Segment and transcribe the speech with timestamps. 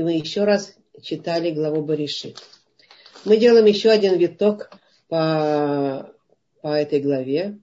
[0.00, 2.32] и мы еще раз читали главу Бариши.
[3.26, 4.70] Мы делаем еще один виток
[5.08, 6.10] по,
[6.62, 7.58] по этой главе.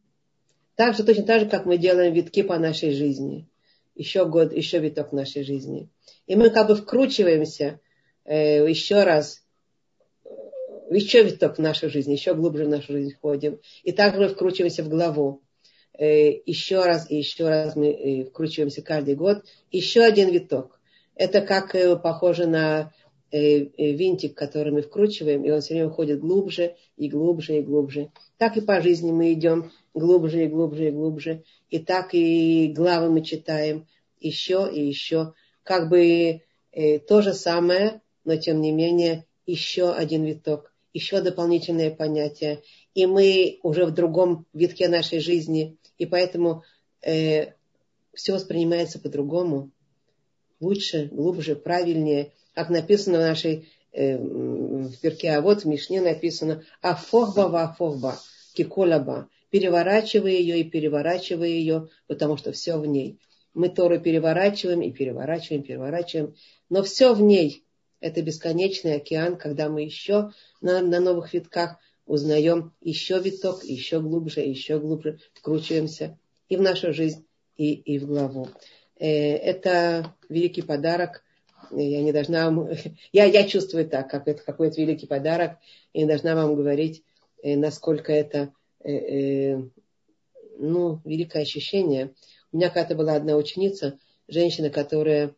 [0.75, 3.47] Так же, точно так же, как мы делаем витки по нашей жизни.
[3.95, 5.89] Еще год, еще виток нашей жизни.
[6.27, 7.79] И мы как бы вкручиваемся
[8.23, 9.43] э, еще раз,
[10.91, 13.59] еще виток в нашу жизнь, еще глубже в нашу жизнь входим.
[13.81, 15.41] И также мы вкручиваемся в главу.
[15.97, 19.43] Э, еще раз и еще раз мы э, вкручиваемся каждый год.
[19.71, 20.76] Еще один виток.
[21.17, 22.93] Это как э, похоже на
[23.29, 28.09] винтик, который мы вкручиваем, и он все время уходит глубже и глубже и глубже.
[28.37, 31.43] Так и по жизни мы идем глубже и глубже и глубже.
[31.69, 33.85] И так и главы мы читаем
[34.19, 35.33] еще и еще.
[35.63, 36.41] Как бы
[36.71, 42.61] э, то же самое, но тем не менее еще один виток, еще дополнительное понятие.
[42.93, 45.77] И мы уже в другом витке нашей жизни.
[45.97, 46.63] И поэтому
[47.01, 47.53] э,
[48.13, 49.71] все воспринимается по-другому.
[50.59, 52.31] Лучше, глубже, правильнее.
[52.53, 58.19] Как написано в нашей э, в перке, а вот в Мишне написано «Афохба ва афохба,
[58.53, 59.29] киколаба».
[59.49, 63.17] Переворачивай ее и переворачивай ее, потому что все в ней.
[63.53, 66.35] Мы Тору переворачиваем и переворачиваем, переворачиваем.
[66.69, 67.63] Но все в ней.
[67.99, 74.41] Это бесконечный океан, когда мы еще на, на новых витках узнаем еще виток, еще глубже,
[74.41, 76.17] еще глубже, вкручиваемся
[76.49, 78.49] и в нашу жизнь, и, и в главу.
[78.99, 81.23] Э, это великий подарок.
[81.71, 82.69] Я не должна вам...
[83.11, 85.57] Я, я чувствую так, как это какой-то великий подарок.
[85.93, 87.03] И не должна вам говорить,
[87.43, 89.59] э, насколько это э,
[90.57, 92.13] ну, великое ощущение.
[92.51, 95.35] У меня когда-то была одна ученица, женщина, которая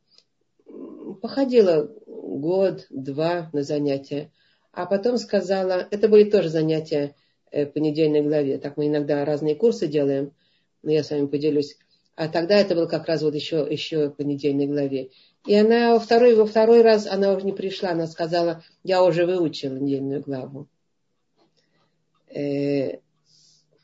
[1.22, 4.32] походила год, два на занятия,
[4.72, 7.16] а потом сказала, это были тоже занятия
[7.52, 10.32] в понедельной главе, так мы иногда разные курсы делаем,
[10.84, 11.78] но я с вами поделюсь.
[12.20, 15.10] А тогда это был как раз вот еще, еще в понедельной главе.
[15.48, 19.26] И она во второй, во второй раз она уже не пришла, она сказала, я уже
[19.26, 20.68] выучила недельную главу.
[22.28, 22.98] Э,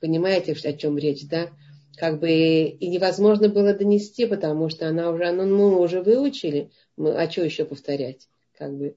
[0.02, 1.50] понимаете, о чем речь, да?
[1.98, 7.16] Как бы и невозможно было донести, потому что она уже, ну, мы уже выучили, мы,
[7.16, 8.28] а что еще повторять?
[8.58, 8.96] Как бы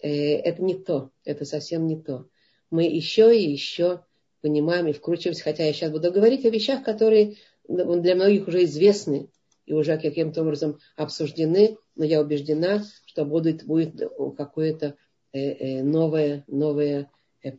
[0.00, 2.28] Э, это не то, это совсем не то.
[2.70, 4.04] Мы еще и еще
[4.40, 7.36] понимаем и вкручиваемся, хотя я сейчас буду говорить о вещах, которые
[7.68, 9.28] для многих уже известны
[9.66, 14.00] и уже каким-то образом обсуждены, но я убеждена, что будет, будет
[14.36, 14.96] какое-то
[15.32, 17.10] э, э, новое, новое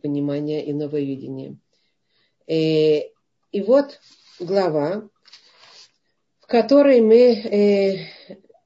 [0.02, 1.56] понимание и новое видение.
[2.46, 4.00] И вот
[4.38, 5.08] глава,
[6.40, 8.06] в которой мы,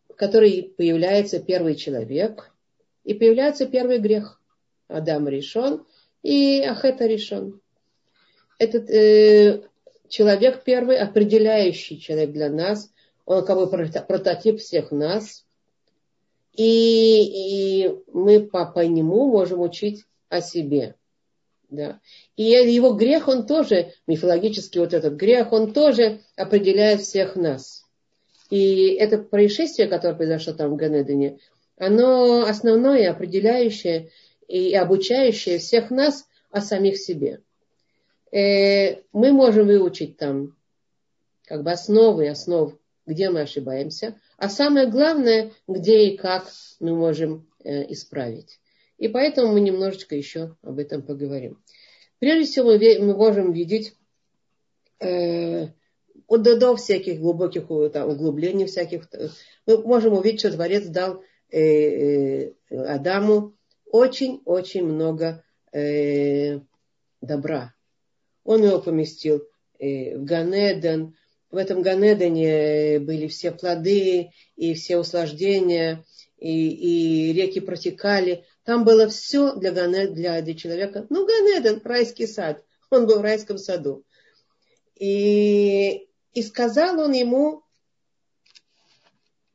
[0.08, 2.50] в которой появляется первый человек–
[3.04, 4.40] и появляется первый грех.
[4.88, 5.86] Адам решен
[6.22, 7.60] и Ахета решен.
[8.58, 9.62] Этот э,
[10.08, 12.90] человек первый, определяющий человек для нас,
[13.26, 15.44] он как бы прототип всех нас.
[16.52, 20.94] И, и мы по, по нему можем учить о себе.
[21.68, 22.00] Да.
[22.36, 27.84] И его грех, он тоже, мифологический вот этот грех, он тоже определяет всех нас.
[28.50, 31.38] И это происшествие, которое произошло там в Ганедене,
[31.76, 34.10] оно основное, определяющее
[34.46, 37.40] и обучающее всех нас о самих себе.
[38.36, 40.56] Э, мы можем выучить там
[41.44, 42.74] как бы основы основ,
[43.06, 46.50] где мы ошибаемся, а самое главное, где и как
[46.80, 48.60] мы можем э, исправить.
[48.98, 51.62] И поэтому мы немножечко еще об этом поговорим.
[52.18, 53.94] Прежде всего, мы можем видеть
[55.00, 55.68] э,
[56.26, 59.08] от до, до всяких глубоких там, углублений всяких.
[59.66, 61.22] Мы можем увидеть, что Творец дал
[61.54, 63.54] Э, э, Адаму
[63.86, 66.58] очень-очень много э,
[67.20, 67.72] добра.
[68.44, 69.42] Он его поместил
[69.78, 71.16] в Ганеден.
[71.50, 76.04] В этом Ганедене были все плоды и все услаждения,
[76.36, 78.44] и, и реки протекали.
[78.64, 81.06] Там было все для, Ганед, для, для человека.
[81.10, 82.64] Ну, Ганеден, райский сад.
[82.90, 84.04] Он был в райском саду.
[84.94, 87.62] И, и сказал он ему,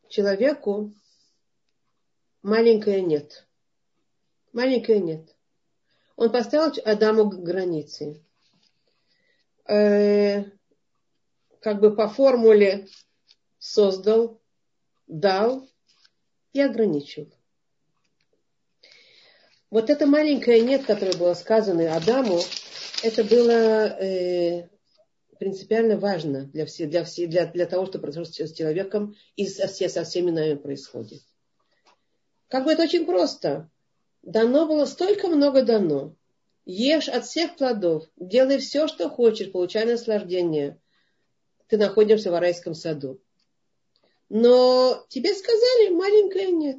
[0.10, 0.94] человеку,
[2.42, 3.48] маленькое нет.
[4.52, 5.36] Маленькое нет.
[6.16, 8.24] Он поставил Адаму границы.
[9.70, 10.46] Э,
[11.62, 12.88] как бы по формуле
[13.60, 14.42] создал,
[15.06, 15.70] дал
[16.54, 17.32] и ограничил.
[19.70, 22.40] Вот это маленькое нет, которое было сказано Адаму,
[23.04, 23.52] это было
[24.02, 24.70] э,
[25.38, 29.68] принципиально важно для, все, для, все, для, для того, что произошло с человеком и со,
[29.68, 31.22] со всеми нами происходит.
[32.48, 33.70] Как бы это очень просто.
[34.24, 36.16] Дано было столько много дано.
[36.72, 40.80] Ешь от всех плодов, делай все, что хочешь, получай наслаждение.
[41.66, 43.20] Ты находишься в райском саду.
[44.30, 46.78] Но тебе сказали, маленькое нет.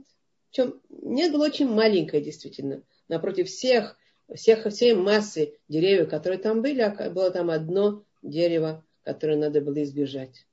[0.49, 2.85] Причем нет было очень маленькое, действительно.
[3.09, 3.99] Напротив всех,
[4.33, 10.47] всех, всей массы деревьев, которые там были, было там одно дерево, которое надо было избежать.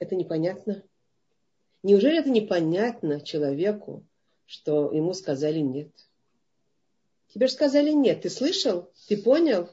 [0.00, 0.82] Это непонятно?
[1.84, 4.04] Неужели это непонятно человеку,
[4.44, 5.92] что ему сказали нет?
[7.32, 8.22] Тебе же сказали нет.
[8.22, 8.90] Ты слышал?
[9.08, 9.70] Ты понял?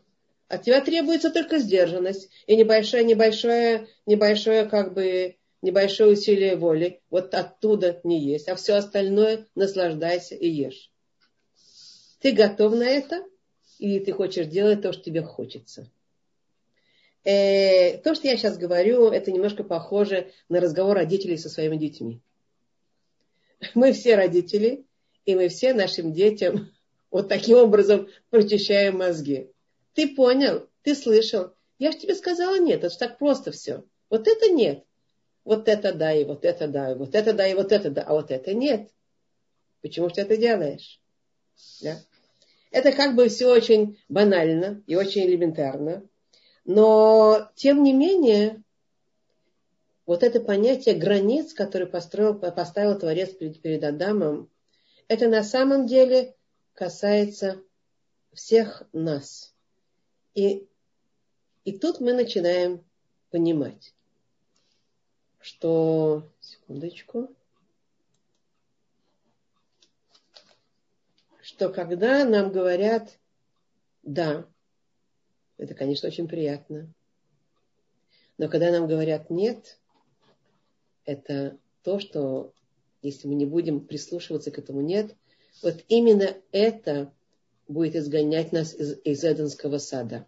[0.48, 7.02] От тебя требуется только сдержанность и небольшое, небольшое, небольшое, как бы, небольшое усилие воли.
[7.10, 8.48] Вот оттуда не есть.
[8.48, 10.92] А все остальное наслаждайся и ешь.
[12.22, 13.24] Ты готов на это?
[13.78, 15.90] Или ты хочешь делать то, что тебе хочется?
[17.26, 22.22] Э, то, что я сейчас говорю, это немножко похоже на разговор родителей со своими детьми.
[23.76, 24.86] Мы все родители,
[25.26, 26.72] и мы все нашим детям
[27.12, 29.52] вот таким образом прочищаем мозги.
[29.94, 31.54] Ты понял, ты слышал.
[31.78, 33.84] Я же тебе сказала нет, это же так просто все.
[34.10, 34.84] Вот это нет.
[35.44, 38.04] Вот это да, и вот это да, и вот это да, и вот это да,
[38.04, 38.90] а вот это нет.
[39.82, 41.00] Почему же ты это делаешь?
[41.82, 41.98] Да?
[42.72, 46.04] Это как бы все очень банально и очень элементарно.
[46.66, 48.62] Но, тем не менее,
[50.06, 54.50] вот это понятие границ, которое построил, поставил Творец перед, перед Адамом,
[55.08, 56.36] это на самом деле
[56.80, 57.62] касается
[58.31, 59.54] всех нас.
[60.34, 60.66] И,
[61.66, 62.86] и тут мы начинаем
[63.31, 63.94] понимать,
[65.42, 66.24] что...
[66.40, 67.36] Секундочку.
[71.42, 73.20] Что когда нам говорят,
[74.04, 74.48] да,
[75.58, 76.88] это, конечно, очень приятно.
[78.38, 79.81] Но когда нам говорят нет,
[81.04, 82.54] это то, что
[83.02, 85.18] если мы не будем прислушиваться к этому нет,
[85.62, 87.12] вот именно это
[87.68, 90.26] будет изгонять нас из, из Эденского сада.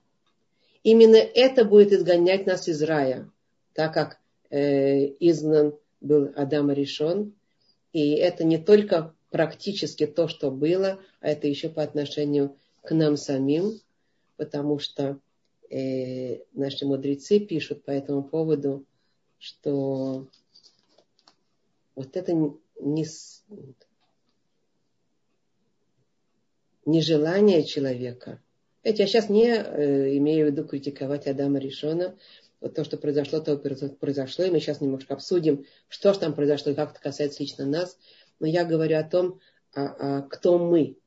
[0.84, 3.30] Именно это будет изгонять нас из рая,
[3.74, 4.20] так как
[4.50, 7.34] э, изгнан был Адам решен.
[7.94, 13.18] И это не только практически то, что было, а это еще по отношению к нам
[13.18, 13.80] самим
[14.42, 15.20] потому что
[15.70, 18.88] э, наши мудрецы пишут по этому поводу,
[19.38, 20.28] что
[21.94, 23.06] вот это не,
[26.86, 28.42] нежелание человека.
[28.84, 32.16] Эти, я сейчас не э, имею в виду критиковать Адама Ришона,
[32.60, 36.72] вот то, что произошло, то произошло, и мы сейчас немножко обсудим, что же там произошло
[36.72, 37.98] и как это касается лично нас.
[38.40, 39.40] Но я говорю о том,
[39.74, 40.98] а, а, кто мы,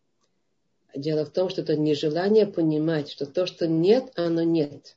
[0.94, 4.96] Дело в том, что это нежелание понимать, что то, что нет, оно нет.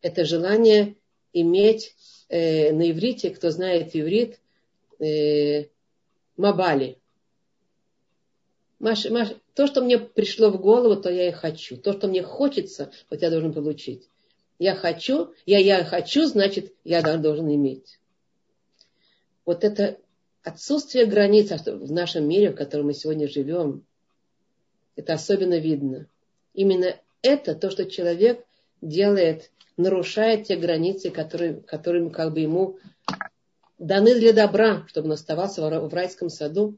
[0.00, 0.96] Это желание
[1.32, 1.94] иметь
[2.28, 4.40] э, на иврите, кто знает иврит,
[4.98, 5.68] э,
[6.36, 6.98] мабали.
[8.82, 11.76] Маш, маш, то, что мне пришло в голову, то я и хочу.
[11.76, 14.08] То, что мне хочется, вот я должен получить.
[14.58, 18.00] Я хочу, я, я хочу, значит, я должен иметь.
[19.46, 19.98] Вот это
[20.42, 23.84] отсутствие границ в нашем мире, в котором мы сегодня живем,
[24.96, 26.08] это особенно видно.
[26.52, 28.44] Именно это то, что человек
[28.80, 32.78] делает, нарушает те границы, которые, которые как бы ему
[33.78, 36.76] даны для добра, чтобы он оставался в райском саду,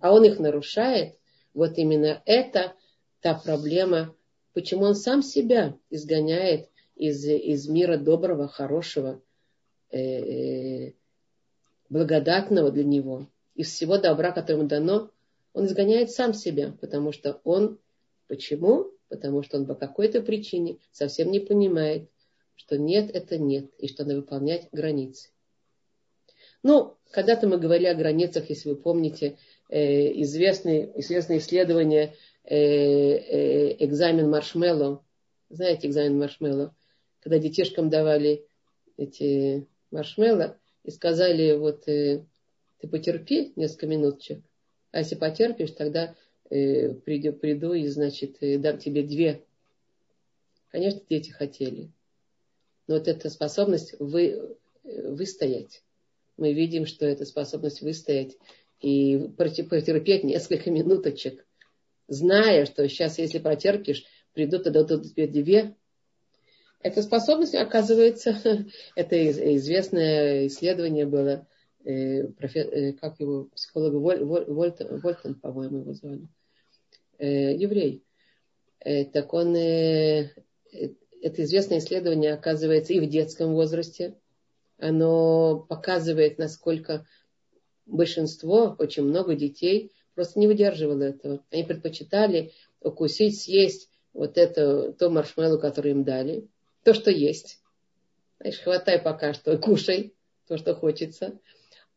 [0.00, 1.16] а он их нарушает,
[1.54, 2.74] вот именно это
[3.20, 4.14] та проблема,
[4.52, 9.20] почему он сам себя изгоняет из, из мира доброго, хорошего,
[9.90, 10.92] э, э
[11.88, 13.26] благодатного для него,
[13.56, 15.10] из всего добра, которое ему дано,
[15.52, 17.78] он изгоняет сам себя, потому что он...
[18.28, 18.92] Почему?
[19.08, 22.08] Потому что он по какой-то причине совсем не понимает,
[22.54, 25.30] что нет, это нет, и что надо выполнять границы.
[26.62, 29.36] Ну, когда-то мы говорили о границах, если вы помните,
[29.70, 35.04] э, известные, известное исследование э, э, экзамен маршмеллоу.
[35.48, 36.74] Знаете экзамен маршмеллоу?
[37.20, 38.46] Когда детишкам давали
[38.96, 42.26] эти маршмелло и сказали, вот ты
[42.90, 44.42] потерпи несколько минуточек,
[44.90, 46.14] а если потерпишь, тогда
[46.48, 49.44] приду, приду и, значит, дам тебе две.
[50.70, 51.90] Конечно, дети хотели.
[52.86, 55.82] Но вот эта способность вы, выстоять.
[56.36, 58.36] Мы видим, что это способность выстоять
[58.80, 61.46] и потерпеть несколько минуточек,
[62.08, 65.76] зная, что сейчас, если потерпишь, придут тогда тут тебе две.
[66.82, 68.36] Эта способность, оказывается,
[68.96, 71.46] это известное исследование было–
[71.84, 76.28] э, э, как его, психолога Воль, Воль, Вольтон, Вольтон, по-моему, его звали,
[77.18, 78.04] э, еврей.
[79.12, 80.32] Так он, это
[81.20, 84.16] известное исследование оказывается и в детском возрасте.
[84.78, 87.06] Оно показывает, насколько
[87.90, 91.44] большинство, очень много детей просто не выдерживало этого.
[91.50, 96.48] Они предпочитали укусить, съесть вот это, то маршмеллоу, которое им дали,
[96.84, 97.60] то, что есть.
[98.38, 100.14] Знаешь, хватай пока что, кушай
[100.48, 101.38] то, что хочется.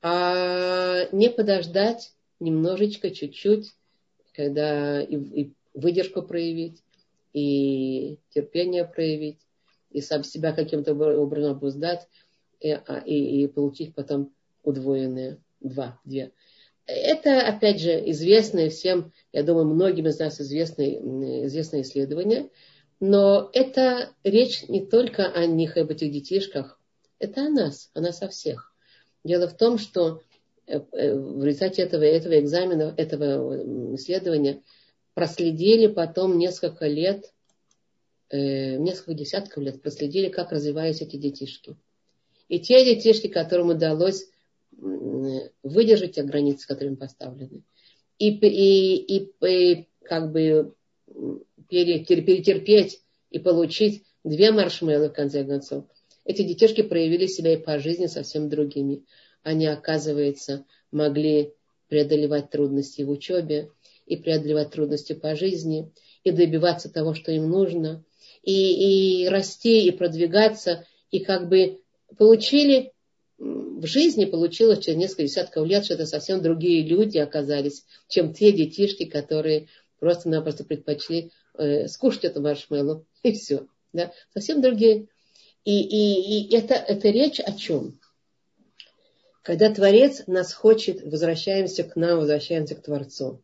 [0.01, 3.71] а не подождать немножечко, чуть-чуть,
[4.33, 6.83] когда и, и выдержку проявить,
[7.33, 9.39] и терпение проявить,
[9.89, 12.07] и сам себя каким-то образом обуздать,
[12.59, 14.31] и, а, и, и получить потом
[14.63, 16.31] удвоенное два, две.
[16.85, 20.89] Это, опять же, известное всем, я думаю, многим из нас известное,
[21.45, 22.49] известное исследование,
[22.99, 26.79] но это речь не только о них, об этих детишках,
[27.19, 28.73] это о нас, о нас о всех.
[29.23, 30.21] Дело в том, что
[30.67, 34.61] э, э, в результате этого, этого экзамена, этого исследования
[35.13, 37.33] проследили потом несколько лет,
[38.29, 41.77] э, несколько десятков лет, проследили, как развиваются эти детишки.
[42.49, 44.27] И те детишки, которым удалось
[45.63, 47.63] выдержать те границы, которые им поставлены,
[48.19, 50.73] и, и, и, и как бы
[51.69, 55.85] перетерпеть и получить две маршмеллы в конце концов.
[56.25, 59.03] Эти детишки проявили себя и по жизни совсем другими.
[59.41, 61.53] Они, оказывается, могли
[61.89, 63.69] преодолевать трудности в учебе
[64.05, 65.91] и преодолевать трудности по жизни,
[66.23, 68.03] и добиваться того, что им нужно,
[68.43, 71.81] и, и расти, и продвигаться, и как бы
[72.17, 72.92] получили
[73.83, 78.53] в жизни получилось через несколько десятков лет, что это совсем другие люди оказались, чем те
[78.53, 79.67] детишки, которые
[79.99, 83.67] просто-напросто предпочли э, скушать эту маршмеллу, и все.
[83.91, 84.13] Да?
[84.33, 85.07] Совсем другие.
[85.65, 87.99] И, и, и это, это речь о чем?
[89.41, 93.43] Когда Творец нас хочет, возвращаемся к нам, возвращаемся к Творцу.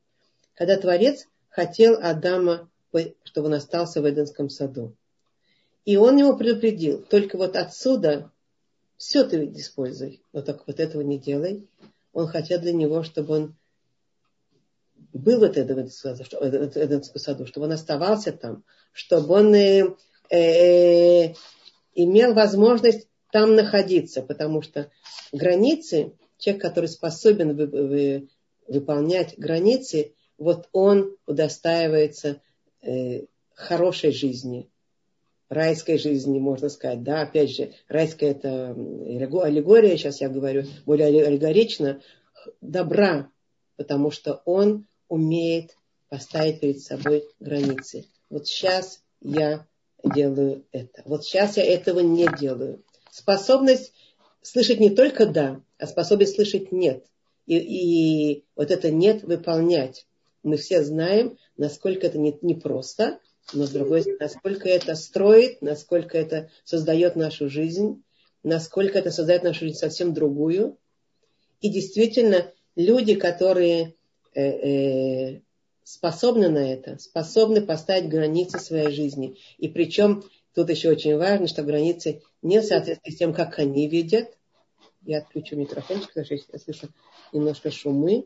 [0.54, 2.70] Когда Творец хотел Адама,
[3.26, 4.96] чтобы он остался в Эденском саду.
[5.84, 8.32] И он его предупредил, только вот отсюда
[9.00, 11.66] все ты используй, но только вот этого не делай.
[12.12, 13.56] Он хотел для него, чтобы он
[15.14, 19.96] был в этом саду, чтобы он оставался там, чтобы он э,
[20.30, 21.34] э,
[21.96, 24.92] имел возможность там находиться, потому что
[25.32, 28.30] границы, человек, который способен вы, вы,
[28.68, 32.42] выполнять границы, вот он удостаивается
[32.82, 34.70] э, хорошей жизни,
[35.50, 37.04] райской жизни, можно сказать.
[37.04, 42.02] Да, опять же, райская это аллегория, сейчас я говорю более аллегорично,
[42.62, 43.30] добра,
[43.76, 45.76] потому что он умеет
[46.10, 48.06] поставить перед собой границы.
[48.30, 49.66] Вот сейчас я
[50.04, 51.02] делаю это.
[51.06, 52.84] Вот сейчас я этого не делаю.
[53.12, 53.94] Способность
[54.42, 57.06] слышать не только да, а способность слышать нет.
[57.46, 60.06] И, и вот это нет выполнять.
[60.44, 63.20] Мы все знаем, насколько это непросто, не, не
[63.54, 68.04] но с другой стороны, насколько это строит, насколько это создает нашу жизнь,
[68.44, 70.78] насколько это создает нашу жизнь совсем другую.
[71.62, 73.96] И действительно, люди, которые
[74.34, 75.42] э, э,
[75.84, 79.38] способны на это, способны поставить границы своей жизни.
[79.58, 84.38] И причем тут еще очень важно, что границы не соответствуют тем, как они видят.
[85.02, 86.90] Я отключу микрофончик, потому что я слышу
[87.34, 88.26] немножко шумы.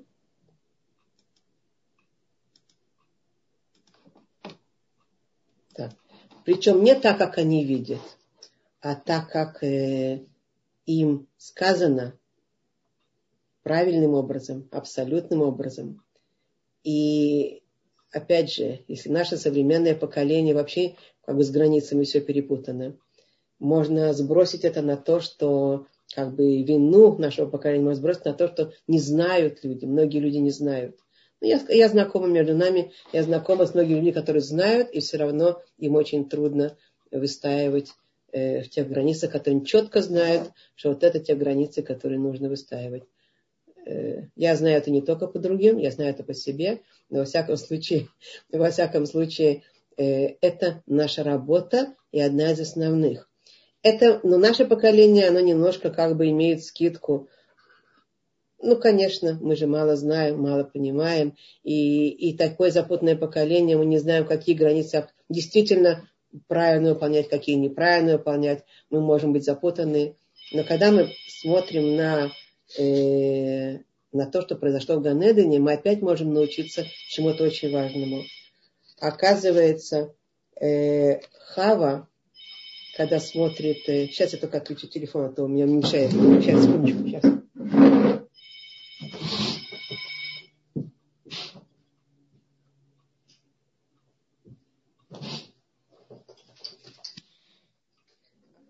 [6.45, 8.01] Причем не так, как они видят,
[8.81, 10.25] а так, как э,
[10.85, 12.17] им сказано
[13.63, 16.03] правильным образом, абсолютным образом.
[16.83, 17.63] И
[18.11, 20.95] опять же, если наше современное поколение вообще
[21.25, 22.97] как бы с границами все перепутано,
[23.59, 28.49] можно сбросить это на то, что как бы вину нашего поколения можно сбросить на то,
[28.49, 30.99] что не знают люди, многие люди не знают.
[31.43, 35.17] Ну, я, я знакома между нами, я знакома с многими людьми, которые знают, и все
[35.17, 36.77] равно им очень трудно
[37.11, 37.89] выстаивать
[38.31, 42.47] э, в тех границах, которые они четко знают, что вот это те границы, которые нужно
[42.47, 43.03] выстаивать.
[43.85, 47.25] Э, я знаю это не только по другим, я знаю это по себе, но во
[47.25, 48.07] всяком случае,
[48.53, 49.63] во всяком случае,
[49.97, 53.29] э, это наша работа и одна из основных.
[53.81, 57.27] Это, но наше поколение, оно немножко как бы имеет скидку
[58.63, 61.35] ну, конечно, мы же мало знаем, мало понимаем.
[61.63, 66.07] И, и такое запутанное поколение, мы не знаем, какие границы действительно
[66.47, 68.63] правильно выполнять, какие неправильно выполнять.
[68.89, 70.15] Мы можем быть запутаны.
[70.53, 72.31] Но когда мы смотрим на,
[72.79, 73.79] э,
[74.13, 78.23] на то, что произошло в Ганедене, мы опять можем научиться чему-то очень важному.
[78.97, 80.15] Оказывается,
[80.59, 81.19] э,
[81.53, 82.07] Хава,
[82.95, 83.89] когда смотрит...
[83.89, 86.11] Э, сейчас я только отключу телефон, а то у меня мешает.
[86.11, 87.42] Сейчас, секундочку, сейчас.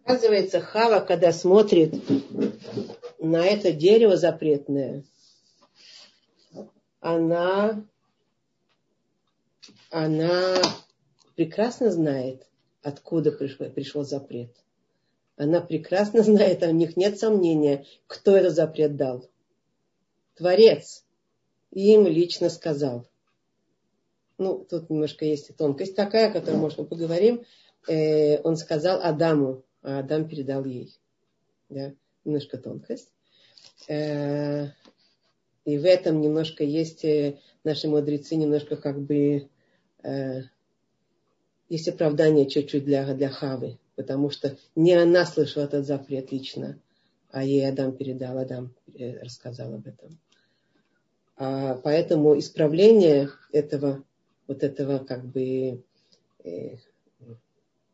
[0.05, 1.93] Оказывается, Хава, когда смотрит
[3.19, 5.05] на это дерево запретное,
[6.99, 7.85] она,
[9.89, 10.55] она
[11.35, 12.45] прекрасно знает,
[12.81, 14.53] откуда пришел, запрет.
[15.37, 19.29] Она прекрасно знает, а у них нет сомнения, кто этот запрет дал.
[20.35, 21.05] Творец
[21.71, 23.07] им лично сказал.
[24.37, 27.45] Ну, тут немножко есть тонкость такая, о которой, может, мы поговорим.
[27.87, 30.97] Э, он сказал Адаму, а Адам передал ей.
[31.69, 31.93] Да?
[32.25, 33.09] Немножко тонкость.
[33.87, 34.67] Э,
[35.65, 39.49] и в этом немножко есть э, наши мудрецы, немножко как бы
[40.03, 40.41] э,
[41.69, 46.79] есть оправдание чуть-чуть для, для Хавы, потому что не она слышала этот запрет лично,
[47.31, 48.73] а ей Адам передал, Адам
[49.21, 50.19] рассказал об этом.
[51.35, 54.03] А поэтому исправление этого,
[54.47, 55.83] вот этого как бы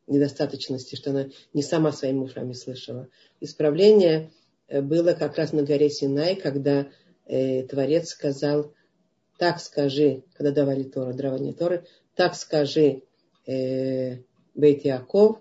[0.10, 3.08] недостаточности, что она не сама своими ушами слышала.
[3.40, 4.32] Исправление
[4.68, 6.88] э, было как раз на горе Синай, когда
[7.26, 8.74] э, Творец сказал,
[9.38, 11.86] так скажи, когда давали Тору, дарование Торы,
[12.16, 13.04] так скажи
[13.48, 14.18] э,
[14.54, 15.38] Бейт Яков,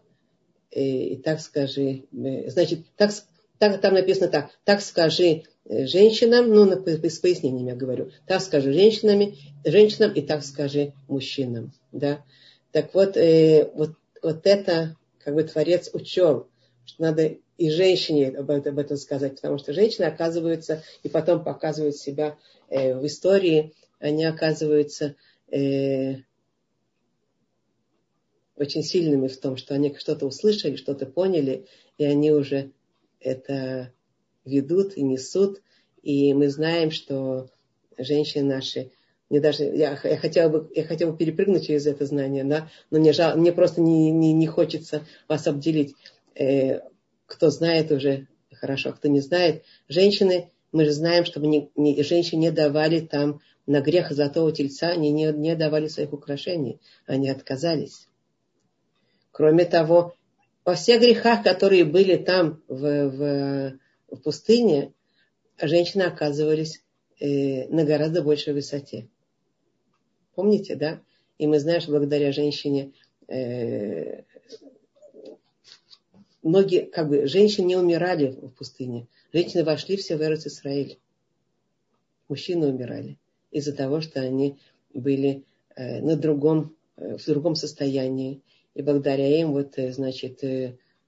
[0.71, 3.11] э, и так скажи, э, значит, так,
[3.59, 8.73] так, там написано так, так скажи э, женщинам, ну, с пояснением я говорю, так скажи
[8.73, 12.25] женщинами, женщинам и так скажи мужчинам, да.
[12.71, 16.49] Так вот, э, вот, вот это, как бы Творец учел,
[16.85, 21.43] что надо и женщине об этом, об этом сказать, потому что женщины оказываются и потом
[21.43, 25.17] показывают себя э, в истории, они оказываются
[25.51, 26.17] э,
[28.57, 32.73] очень сильными в том, что они что-то услышали, что-то поняли, и они уже
[33.21, 33.93] это
[34.45, 35.63] ведут и несут.
[36.03, 37.51] И мы знаем, что
[37.97, 38.91] женщины наши,
[39.31, 42.99] мне даже, я, я, хотела бы, я хотела бы перепрыгнуть через это знание, да, но
[42.99, 45.95] мне, жал, мне просто не, не, не хочется вас обделить.
[46.35, 46.81] Э,
[47.27, 52.49] кто знает уже хорошо, кто не знает, женщины, мы же знаем, чтобы не, не, женщине
[52.49, 58.09] не давали там на грех золотого тельца, они не, не давали своих украшений, они отказались.
[59.31, 60.15] Кроме того,
[60.65, 63.79] во всех грехах, которые были там в, в,
[64.11, 64.93] в пустыне,
[65.61, 66.83] женщины оказывались
[67.21, 69.09] э, на гораздо большей высоте.
[70.39, 71.01] Помните, да?
[71.39, 72.93] И мы знаем, что благодаря женщине
[73.27, 74.23] э,
[76.45, 79.09] многие, как бы, женщины не умирали в пустыне.
[79.33, 81.01] Женщины вошли все в Эрос Израиль.
[82.29, 83.19] Мужчины умирали
[83.51, 84.59] из-за того, что они
[84.95, 85.43] были
[85.75, 88.41] э, на другом, э, в другом состоянии.
[88.75, 90.45] И благодаря им, вот, э, значит,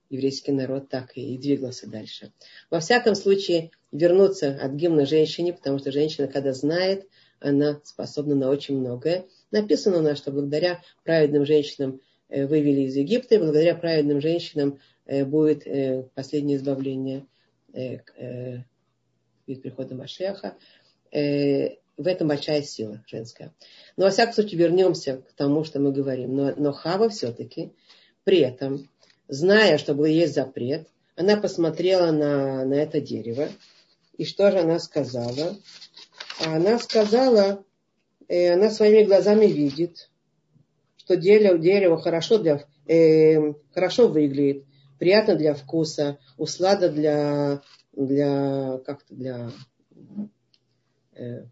[0.09, 2.33] еврейский народ так и двигался дальше.
[2.69, 7.07] Во всяком случае, вернуться от гимна женщине, потому что женщина, когда знает,
[7.41, 9.25] она способна на очень многое.
[9.51, 11.99] Написано у нас, что благодаря праведным женщинам
[12.29, 15.67] вывели из Египта, и благодаря праведным женщинам будет
[16.13, 17.25] последнее избавление
[17.73, 20.55] перед приходом Машеха
[21.11, 23.53] в этом большая сила женская.
[23.97, 26.35] Но, во всяком случае, вернемся к тому, что мы говорим.
[26.35, 27.73] Но, но Хава все-таки
[28.23, 28.89] при этом,
[29.27, 33.49] зная, что был есть запрет, она посмотрела на, на это дерево.
[34.17, 35.57] И что же она сказала?
[36.45, 37.63] Она сказала,
[38.27, 40.09] э, она своими глазами видит,
[40.97, 44.65] что дерево, дерево хорошо, для, э, хорошо выглядит,
[44.97, 47.61] приятно для вкуса, услада для,
[47.93, 49.51] для, как-то для
[51.13, 51.45] э,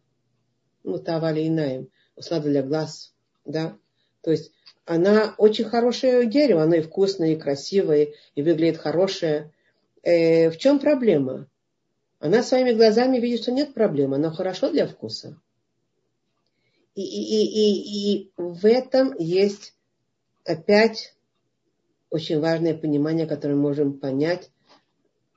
[0.83, 3.13] ну, тавали инаем, услада для глаз,
[3.45, 3.77] да.
[4.21, 4.51] То есть
[4.85, 9.51] она очень хорошее дерево, оно и вкусное, и красивое, и выглядит хорошее.
[10.01, 11.47] Э, в чем проблема?
[12.19, 15.39] Она своими глазами видит, что нет проблемы, оно хорошо для вкуса.
[16.95, 19.73] И, и, и, и в этом есть
[20.43, 21.15] опять
[22.09, 24.51] очень важное понимание, которое мы можем понять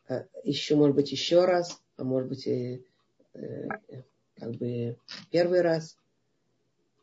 [0.09, 2.85] э, еще, может быть, еще раз, а может быть, и,
[3.35, 3.69] э,
[4.37, 4.97] как бы
[5.31, 5.97] первый раз.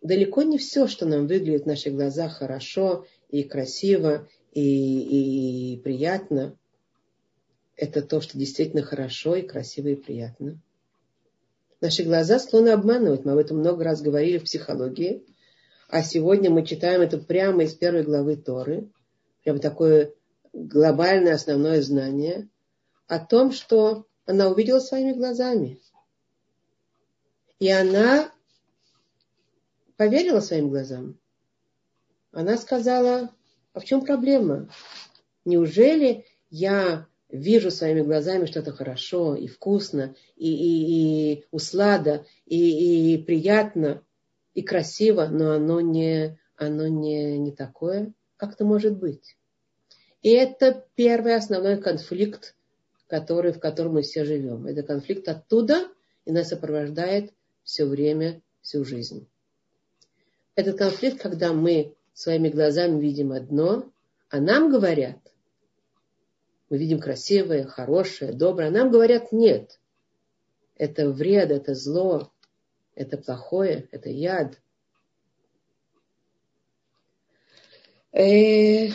[0.01, 6.57] Далеко не все, что нам выглядит в наших глазах хорошо и красиво и, и приятно,
[7.79, 10.59] это то, что действительно хорошо и красиво и приятно.
[11.81, 13.23] Наши глаза склонны обманывать.
[13.23, 15.25] Мы об этом много раз говорили в психологии.
[15.87, 18.89] А сегодня мы читаем это прямо из первой главы Торы.
[19.43, 20.13] Прямо такое
[20.51, 22.49] глобальное основное знание
[23.07, 25.79] о том, что она увидела своими глазами.
[27.59, 28.29] И она
[29.95, 31.17] поверила своим глазам.
[32.31, 33.33] Она сказала,
[33.73, 34.69] а в чем проблема?
[35.45, 43.17] Неужели я вижу своими глазами что-то хорошо и вкусно, и, и, и услада, и, и
[43.23, 44.03] приятно,
[44.53, 48.13] и красиво, но оно не, оно не, не такое?
[48.37, 49.37] Как это может быть?
[50.21, 52.55] И это первый основной конфликт,
[53.07, 54.65] который, в котором мы все живем.
[54.65, 55.87] Это конфликт оттуда,
[56.25, 57.31] и нас сопровождает
[57.63, 59.27] все время, всю жизнь.
[60.55, 63.89] Этот конфликт, когда мы своими глазами видим одно,
[64.29, 65.17] а нам говорят,
[66.69, 69.79] мы видим красивое, хорошее, доброе, нам говорят нет.
[70.75, 72.32] это вред, это зло,
[72.95, 74.60] это плохое, это яд.
[78.12, 78.89] Э,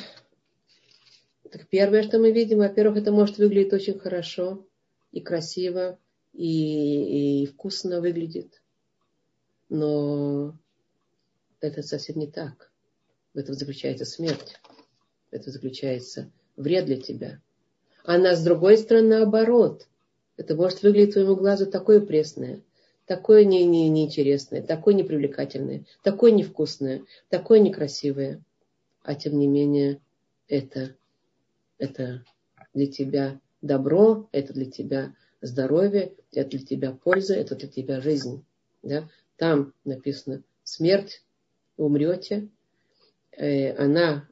[1.50, 4.66] так первое, что мы видим, во-первых, это может выглядеть очень хорошо
[5.12, 5.98] и красиво,
[6.32, 8.62] и, и вкусно выглядит.
[9.68, 10.58] Но
[11.60, 12.72] это совсем не так.
[13.32, 14.56] В этом заключается смерть.
[15.30, 17.40] В этом заключается вред для тебя.
[18.04, 19.88] А на с другой стороны, наоборот.
[20.36, 22.60] Это может выглядеть твоему глазу такое пресное,
[23.06, 28.42] такое не, не, неинтересное, такое непривлекательное, такое невкусное, такое некрасивое.
[29.02, 30.00] А тем не менее,
[30.48, 30.96] это,
[31.78, 32.24] это
[32.74, 38.44] для тебя добро, это для тебя здоровье, это для тебя польза, это для тебя жизнь.
[38.82, 39.08] Да?
[39.36, 41.22] Там написано смерть,
[41.76, 42.48] умрете.
[43.30, 44.28] Э, она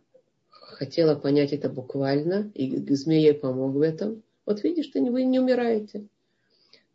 [0.82, 4.24] хотела понять это буквально, и змея ей помог в этом.
[4.44, 6.08] Вот видишь, что вы не умираете.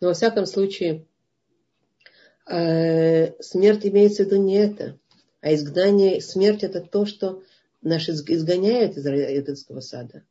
[0.02, 1.06] Но во всяком случае,
[2.46, 5.00] э, смерть имеется в виду не это,
[5.40, 7.44] а изгнание, смерть это то, что
[7.82, 10.26] нас изгоняет из Эденского сада.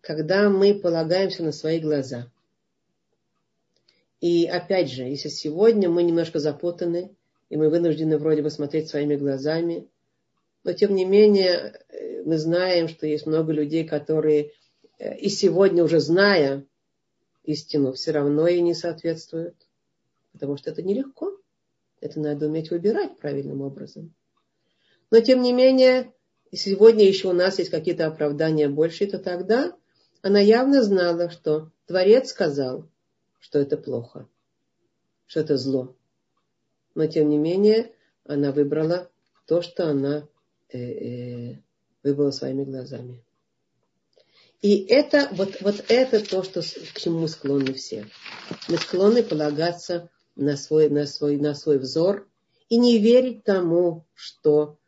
[0.00, 2.32] Когда мы полагаемся на свои глаза.
[4.20, 7.14] И опять же, если сегодня мы немножко запутаны,
[7.48, 9.88] и мы вынуждены вроде бы смотреть своими глазами,
[10.64, 14.52] но тем не менее э, мы знаем, что есть много людей, которые
[15.00, 16.64] Э, и сегодня уже зная
[17.42, 19.56] истину, все равно ей не соответствуют.
[20.32, 21.36] Потому что это нелегко.
[22.00, 24.14] Это надо уметь выбирать правильным образом.
[25.10, 26.12] Но тем не менее,
[26.52, 29.76] сегодня еще у нас есть какие-то оправдания больше, то тогда
[30.22, 32.88] она явно знала, что Творец сказал,
[33.38, 34.28] что это плохо,
[35.26, 35.96] что это зло.
[36.94, 37.92] Но тем не менее,
[38.24, 39.10] она выбрала
[39.46, 40.28] то, что она
[40.68, 41.58] э, э,
[42.02, 43.22] выбрала своими глазами.
[44.62, 48.06] И это, вот, вот это то, что, к чему мы склонны все.
[48.68, 52.28] Мы склонны полагаться на свой, на свой, на свой взор
[52.68, 54.78] и не верить тому, что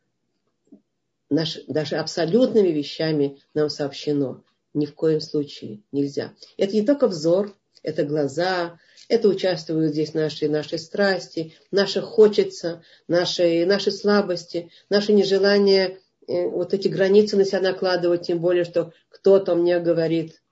[1.31, 4.44] наш, даже абсолютными вещами нам сообщено.
[4.75, 6.35] Ни в коем случае нельзя.
[6.57, 13.66] Это не только взор, это глаза, это участвуют здесь наши, наши страсти, наше хочется, наши,
[13.66, 19.80] наши слабости, наше нежелание вот эти границы на себя накладывать, тем более, что кто-то мне
[19.80, 20.42] говорит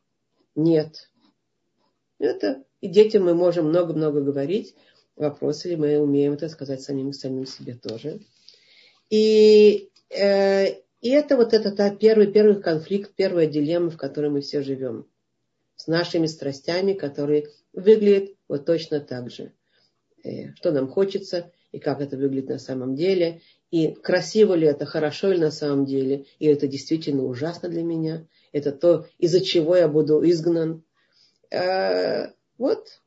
[0.55, 1.11] нет.
[2.19, 4.75] Это и детям мы можем много-много говорить.
[5.17, 8.21] Вопрос, ли мы умеем это сказать самим, самим себе тоже.
[9.11, 10.67] И, э,
[11.01, 15.07] и это вот этот первый, первый конфликт, первая дилемма, в которой мы все живем.
[15.77, 19.53] С нашими страстями, которые выглядят вот точно так же.
[20.25, 23.43] Э, что нам хочется и как это выглядит на самом деле.
[23.71, 28.27] И красиво ли это, хорошо ли на самом деле, и это действительно ужасно для меня.
[28.53, 30.83] Это то, из-за чего я буду изгнан.
[31.51, 33.01] Э, вот.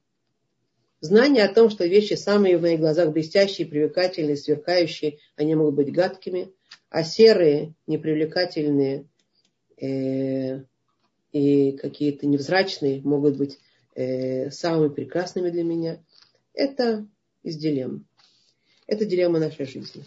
[1.01, 5.91] Знание о том, что вещи самые в моих глазах блестящие, привлекательные, сверкающие, они могут быть
[5.91, 6.53] гадкими,
[6.89, 9.05] а серые, непривлекательные
[9.81, 10.63] э,
[11.33, 13.59] и какие-то невзрачные могут быть
[13.95, 16.01] э, самыми прекрасными для меня.
[16.53, 17.05] Это
[17.41, 18.07] из дилемм.
[18.87, 20.05] Это дилемма нашей жизни.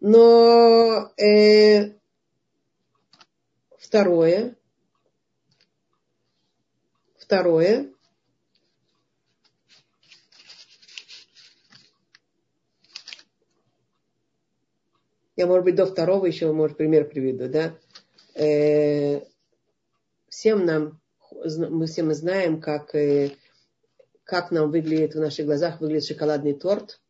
[0.00, 1.94] Но э,
[3.76, 4.56] второе,
[7.16, 7.92] второе,
[15.34, 17.76] я, может быть, до второго еще, может, пример приведу, да,
[18.34, 19.22] э,
[20.28, 21.00] всем нам,
[21.32, 23.32] мы все мы знаем, как, э,
[24.22, 27.00] как нам выглядит в наших глазах, выглядит шоколадный торт,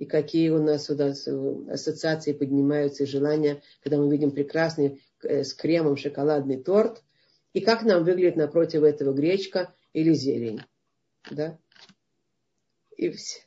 [0.00, 5.44] и какие у нас, у нас ассоциации поднимаются и желания, когда мы видим прекрасный э,
[5.44, 7.02] с кремом шоколадный торт,
[7.52, 10.62] и как нам выглядит напротив этого гречка или зелень.
[11.30, 11.58] Да?
[12.96, 13.40] И все.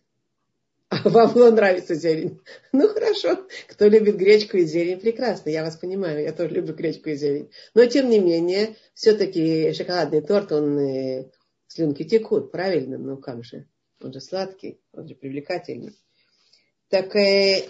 [0.90, 2.40] А вам нравится зелень?
[2.72, 7.10] Ну хорошо, кто любит гречку и зелень, прекрасно, я вас понимаю, я тоже люблю гречку
[7.10, 7.50] и зелень.
[7.74, 11.32] Но тем не менее, все-таки шоколадный торт, он э,
[11.66, 13.00] слюнки текут, правильно?
[13.00, 13.68] Ну как же,
[14.00, 15.96] он же сладкий, он же привлекательный.
[16.94, 17.70] Так э,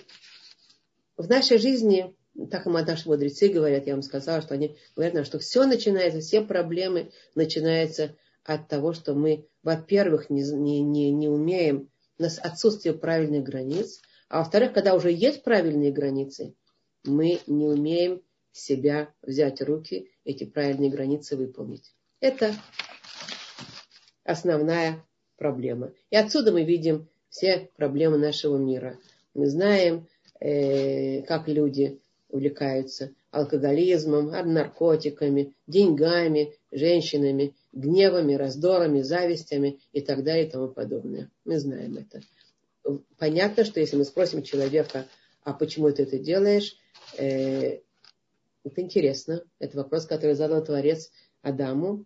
[1.16, 2.14] в нашей жизни,
[2.52, 6.42] так и наши мудрецы говорят, я вам сказала, что они говорят что все начинается, все
[6.42, 12.96] проблемы начинаются от того, что мы, во-первых, не, не, не, не умеем, у нас отсутствие
[12.96, 16.54] правильных границ, а во-вторых, когда уже есть правильные границы,
[17.06, 21.96] мы не умеем себя взять в руки, эти правильные границы выполнить.
[22.20, 22.54] Это
[24.26, 25.02] основная
[25.38, 25.94] проблема.
[26.10, 29.00] И отсюда мы видим все проблемы нашего мира–
[29.34, 30.08] мы знаем,
[30.40, 40.50] э, как люди увлекаются алкоголизмом, наркотиками, деньгами, женщинами гневами, раздорами, завистями и так далее и
[40.50, 41.32] тому подобное.
[41.44, 42.22] Мы знаем это.
[43.18, 45.08] Понятно, что если мы спросим человека,
[45.44, 46.78] а почему ты это делаешь,
[47.18, 47.80] э,
[48.64, 52.06] это интересно, это вопрос, который задал Творец Адаму,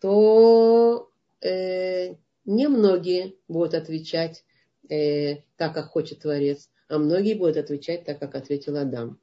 [0.00, 1.10] то
[1.40, 4.44] э, немногие будут отвечать
[4.88, 9.18] э, так, как хочет Творец, а многие будут отвечать так, как ответил Адам.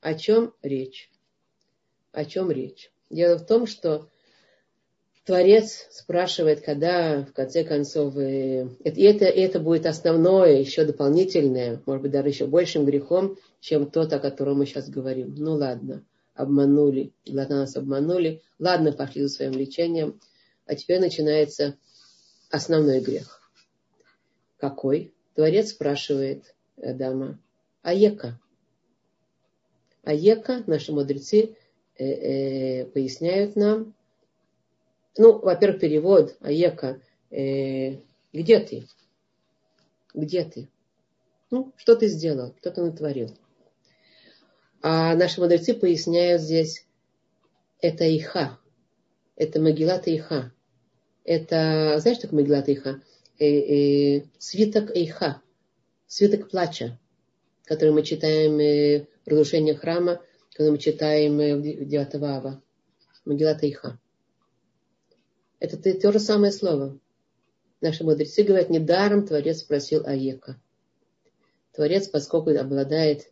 [0.00, 1.10] О чем речь?
[2.12, 2.90] О чем речь?
[3.10, 4.08] Дело в том, что
[5.24, 12.02] Творец спрашивает, когда в конце концов, э, и это, это будет основное, еще дополнительное, может
[12.02, 15.34] быть, даже еще большим грехом, чем тот, о котором мы сейчас говорим.
[15.36, 20.20] Ну ладно, обманули, глаза нас обманули, ладно, пошли за своим лечением,
[20.64, 21.76] а теперь начинается
[22.50, 23.45] основной грех.
[24.58, 25.12] Какой?
[25.34, 27.38] Творец спрашивает Адама,
[27.82, 28.40] Аека.
[30.02, 31.56] Аека, наши мудрецы
[31.98, 33.94] э, э, поясняют нам,
[35.18, 37.96] ну, во-первых, перевод Аека, э,
[38.32, 38.86] где ты?
[40.14, 40.68] Где ты?
[41.50, 43.36] Ну, что ты сделал, что ты натворил?
[44.82, 46.86] А наши мудрецы поясняют здесь,
[47.80, 48.58] это Иха,
[49.36, 50.52] это Магилат Иха.
[51.24, 53.00] Это, знаешь, что такое Магилат Иха?
[53.38, 55.42] Э, э, свиток Иха,
[56.06, 56.98] свиток плача,
[57.64, 60.22] который мы читаем э, в разрушении храма,
[60.54, 62.62] когда мы читаем э, в 9 ава.
[63.26, 63.98] Магилат Иха.
[65.58, 66.98] Это то же самое слово.
[67.82, 70.58] Наши мудрецы говорят, недаром Творец спросил Аека.
[71.72, 73.30] Творец, поскольку обладает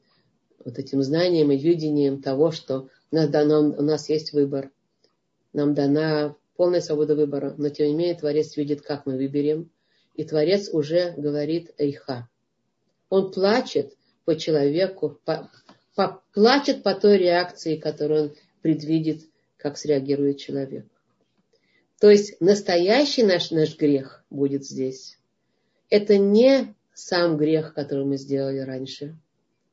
[0.63, 4.71] вот этим знанием и видением того, что у нас, дано, у нас есть выбор,
[5.55, 9.71] нам дана полная свобода выбора, но тем не менее Творец видит, как мы выберем,
[10.15, 12.29] и Творец уже говорит Эйха.
[13.09, 15.51] Он плачет по человеку, по,
[15.95, 20.87] по, плачет по той реакции, которую он предвидит, как среагирует человек.
[22.01, 25.19] То есть настоящий наш, наш грех будет здесь.
[25.91, 29.17] Это не сам грех, который мы сделали раньше,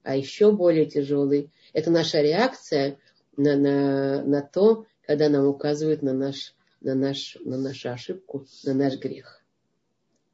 [0.03, 1.51] а еще более тяжелый.
[1.73, 2.97] Это наша реакция
[3.37, 8.73] на, на, на то, когда нам указывают на, наш, на, наш, на нашу ошибку, на
[8.73, 9.40] наш грех.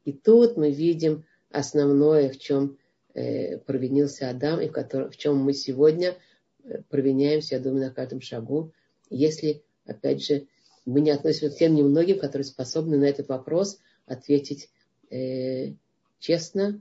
[0.08, 2.78] И тут мы видим основное, в чем
[3.12, 6.16] э, провинился Адам, и в, котором, в чем мы сегодня
[6.64, 8.72] э, провиняемся, я думаю, на каждом шагу,
[9.10, 10.46] если, опять же,
[10.86, 14.70] мы не относимся к тем немногим, которые способны на этот вопрос ответить
[15.10, 15.74] э,
[16.20, 16.80] честно,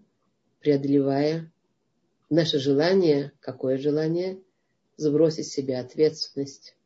[0.61, 1.51] преодолевая
[2.29, 4.39] наше желание, какое желание,
[4.95, 6.77] сбросить с себя ответственность,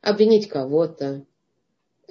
[0.00, 1.26] обвинить кого-то,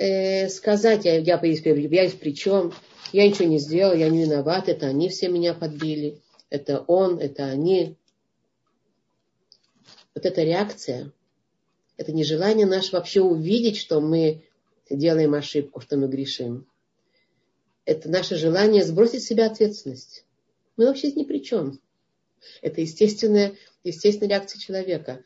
[0.02, 2.74] э, сказать, я, я, я, я при чем,
[3.14, 7.46] я ничего не сделал, я не виноват, это они все меня подбили, это он, это
[7.46, 7.96] они.
[10.16, 11.12] Вот эта реакция,
[11.98, 14.44] это нежелание наше вообще увидеть, что мы
[14.90, 16.68] делаем ошибку, что мы грешим.
[17.86, 20.26] Это наше желание сбросить с себя ответственность.
[20.78, 21.80] Мы вообще ни при чем.
[22.62, 25.24] Это естественная, естественная реакция человека.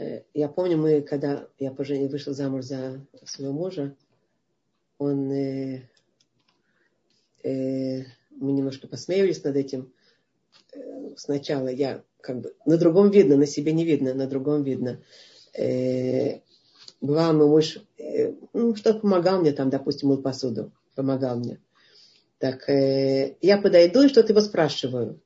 [0.00, 3.94] Э, э, я помню, мы, когда я вышла замуж за своего мужа,
[4.98, 5.82] он, э,
[7.44, 9.92] мы немножко посмеялись над этим.
[11.16, 15.02] Сначала я как бы на другом видно, на себе не видно, на другом видно.
[17.00, 17.78] Бывал мой муж,
[18.52, 21.60] ну, что помогал мне там, допустим, мыл посуду, помогал мне.
[22.38, 25.20] Так э, я подойду и что-то его спрашиваю.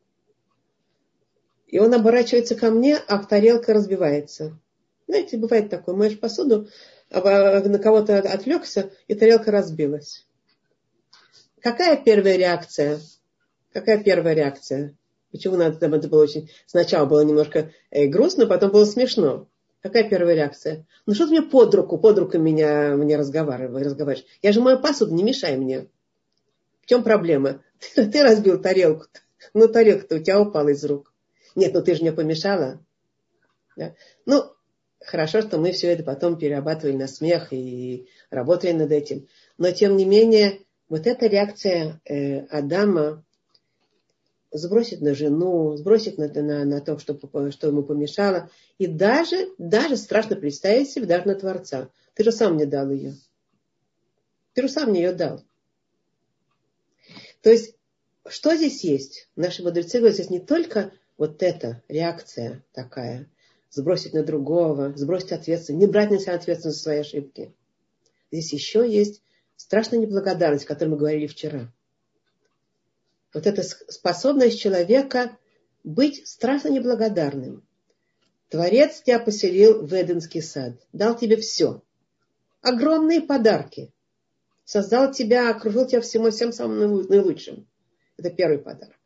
[1.67, 4.59] И он оборачивается ко мне, а тарелка разбивается.
[5.07, 6.69] Знаете, бывает такое, моешь посуду,
[7.11, 10.27] а на кого-то отвлекся, и тарелка разбилась.
[11.61, 13.01] Какая первая реакция?
[13.73, 14.97] Какая первая реакция?
[15.31, 16.51] Почему надо, там это было очень...
[16.67, 19.49] Сначала было немножко э, грустно, потом было смешно.
[19.83, 20.87] Какая первая реакция?
[21.07, 24.25] Ну что ты мне под руку, под руку меня, мне разговариваешь?
[24.43, 25.89] Я же мою посуду, не мешай мне.
[26.83, 27.63] В чем проблема?
[27.95, 29.07] Ты, ты разбил тарелку.
[29.53, 31.13] Ну, тарелка-то у тебя упала из рук.
[31.55, 32.81] Нет, ну ты же мне помешала.
[33.77, 33.95] Да?
[34.25, 34.54] Ну,
[35.05, 39.29] хорошо, что мы все это потом перерабатывали на смех и работали над этим.
[39.59, 43.25] Но, тем не менее, вот эта реакция э, Адама
[44.51, 47.19] сбросит на жену, сбросит на, на, на то, что,
[47.51, 48.51] что ему помешало.
[48.79, 51.91] И даже, даже страшно представить себе, даже на Творца.
[52.15, 53.15] Ты же сам мне дал ее.
[54.55, 55.43] Ты же сам мне ее дал.
[57.43, 57.77] То есть,
[58.27, 59.29] что здесь есть?
[59.37, 63.29] Наши мудрецы говорят, здесь не только вот эта реакция такая,
[63.75, 67.53] сбросить на другого, сбросить ответственность, не брать на себя ответственность за свои ошибки.
[68.31, 69.23] Здесь еще есть
[69.57, 71.73] страшная неблагодарность, о которой мы говорили вчера.
[73.33, 75.37] Вот эта способность человека
[75.83, 77.67] быть страшно неблагодарным.
[78.49, 81.83] Творец тебя поселил в Эденский сад, дал тебе все.
[82.63, 83.93] огромные подарки.
[84.65, 87.69] Создал тебя, окружил тебя всему, всем самым наилучшим.
[88.17, 88.97] Это первый подарок.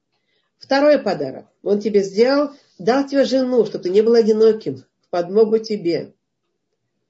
[0.58, 1.46] Второй подарок.
[1.62, 6.14] Он тебе сделал, дал тебе жену, чтобы ты не был одиноким, в подмогу тебе.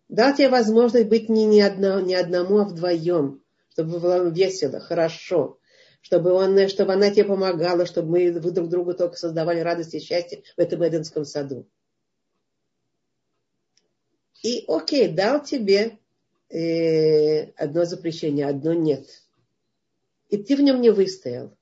[0.08, 5.58] Дал тебе возможность быть не, не, одно, не одному, а вдвоем, чтобы было весело, хорошо,
[6.00, 10.42] чтобы, он, чтобы она тебе помогала, чтобы мы друг другу только создавали радость и счастье
[10.56, 11.66] в этом Эденском саду.
[14.42, 15.98] И окей, дал тебе
[16.48, 19.06] э, одно запрещение, одно нет.
[20.28, 21.57] И ты в нем не выстоял.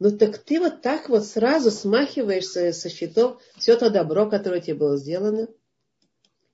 [0.00, 3.40] Ну так ты вот так вот сразу смахиваешь со, счетов.
[3.56, 5.48] Все то добро, которое тебе было сделано,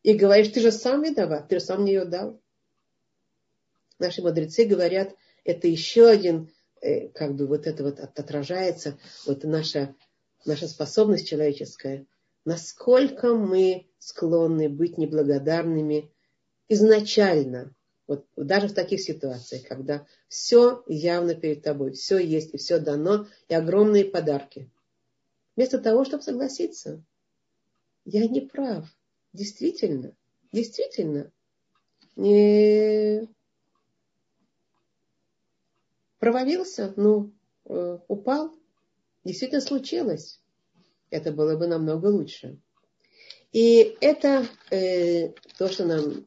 [0.03, 2.41] и говоришь, ты же сам виноват, ты же сам мне ее дал.
[3.99, 6.51] Наши мудрецы говорят, это еще один,
[6.81, 9.95] э, как бы вот это вот отражается, вот наша,
[10.47, 12.07] наша способность человеческая,
[12.45, 16.11] насколько мы склонны быть неблагодарными
[16.69, 17.75] изначально,
[18.11, 23.29] вот даже в таких ситуациях, когда все явно перед тобой, все есть и все дано,
[23.49, 24.69] и огромные подарки.
[25.55, 27.05] Вместо того, чтобы согласиться,
[28.05, 28.89] я не прав.
[29.33, 30.13] Действительно,
[30.51, 31.31] действительно,
[32.17, 33.29] не
[36.19, 37.33] провалился, ну,
[37.67, 38.53] э, упал.
[39.23, 40.41] Действительно случилось.
[41.11, 42.59] Это было бы намного лучше.
[43.53, 46.27] И это э, то, что нам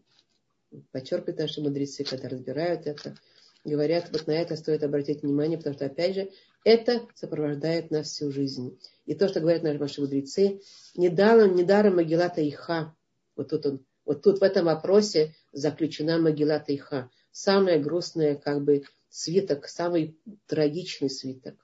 [0.92, 3.16] подчеркивают наши мудрецы, когда разбирают это,
[3.64, 6.32] говорят, вот на это стоит обратить внимание, потому что, опять же,
[6.64, 8.80] это сопровождает нас всю жизнь.
[9.06, 10.62] И то, что говорят наши мудрецы,
[10.96, 12.96] недаром, недаром Магилата Иха,
[13.36, 17.10] вот тут, он, вот тут в этом вопросе заключена Магилата Иха.
[17.32, 21.56] Самая грустная, как бы, свиток, самый трагичный свиток.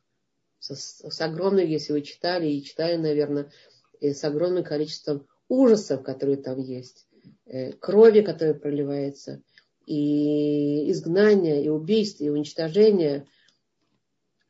[0.59, 3.51] С, с огромным, если вы читали и читали, наверное,
[4.01, 7.08] с огромным количеством ужасов, которые там есть, э,
[7.79, 9.41] крови, которая проливается,
[9.85, 13.25] и изгнания, и убийств, и уничтожения.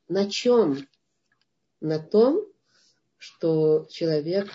[0.07, 0.87] На чем?
[1.79, 2.45] На том,
[3.17, 4.49] что человек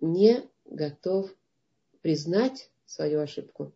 [0.00, 1.30] не готов
[2.02, 3.72] признать свою ошибку,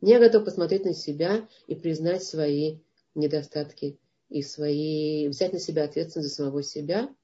[0.00, 2.78] не готов посмотреть на себя и признать свои
[3.14, 7.14] недостатки и свои, взять на себя ответственность за самого себя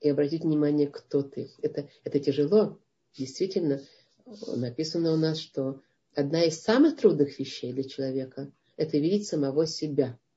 [0.00, 1.50] и обратить внимание, кто ты.
[1.62, 2.78] Это, это тяжело,
[3.16, 3.80] действительно.
[4.46, 5.80] Написано у нас, что
[6.14, 10.18] одна из самых трудных вещей для человека– это видеть самого себя–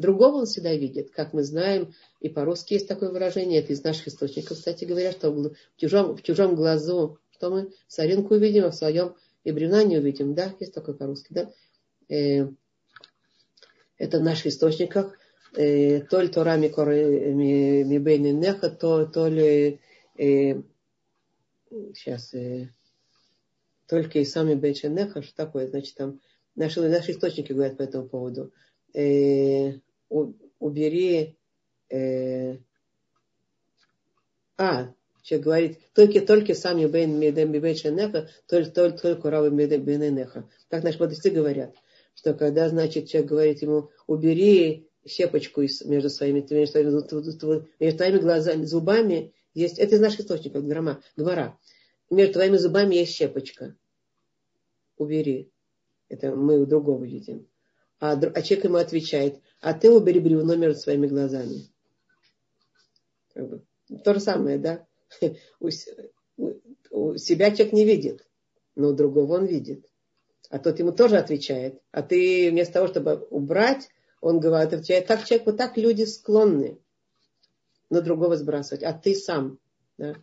[0.00, 1.10] Другого он всегда видит.
[1.10, 5.30] Как мы знаем, и по-русски есть такое выражение, это из наших источников, кстати говоря, что
[5.30, 9.98] в чужом, в чужом глазу, что мы соринку увидим, а в своем и бревна не
[9.98, 10.34] увидим.
[10.34, 11.52] Да, есть такое по-русски, да?
[12.08, 12.48] Э,
[13.98, 15.18] это в наших источниках.
[15.54, 19.80] Э, то ли Тора Мибейни Неха, то, то ли
[21.70, 22.34] э, сейчас
[23.88, 26.20] только и сами Бейченеха, что такое, значит, там
[26.54, 28.52] наши, наши источники говорят по этому поводу
[30.60, 31.36] убери...
[31.88, 32.58] Э,
[34.56, 40.48] а, человек говорит, только, только сами бен медем бибейшенеха, только, только, только равы бененеха.
[40.68, 41.74] Так наши мудрецы говорят,
[42.14, 46.68] что когда, значит, человек говорит ему, убери щепочку между своими, между
[47.02, 51.58] твоими, между твоими глазами, зубами, есть, это из наших источников, грома, гвора.
[52.10, 53.76] Между твоими зубами есть щепочка.
[54.96, 55.52] Убери.
[56.08, 57.48] Это мы у другого видим.
[58.00, 61.68] А, а человек ему отвечает, а ты убери бревно между своими глазами.
[63.34, 63.64] Как бы,
[64.04, 64.86] то же самое, да?
[65.60, 65.68] У,
[66.90, 68.26] у себя человек не видит,
[68.74, 69.86] но у другого он видит.
[70.48, 71.80] А тот ему тоже отвечает.
[71.90, 73.88] А ты вместо того, чтобы убрать,
[74.20, 76.78] он говорит, отвечает, так человек, вот так люди склонны
[77.90, 78.82] на другого сбрасывать.
[78.82, 79.58] А ты сам.
[79.98, 80.14] Да?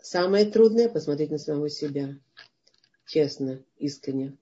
[0.00, 2.16] Самое трудное посмотреть на самого себя.
[3.06, 4.36] Честно, искренне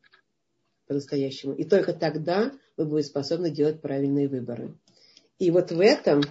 [0.86, 1.52] по-настоящему.
[1.52, 4.74] И только тогда вы будете способны делать правильные выборы.
[5.38, 6.22] И вот в этом,